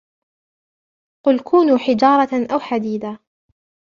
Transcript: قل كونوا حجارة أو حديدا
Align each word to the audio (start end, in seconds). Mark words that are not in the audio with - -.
قل 1.25 1.39
كونوا 1.39 1.77
حجارة 1.77 2.53
أو 2.53 2.59
حديدا 2.59 3.19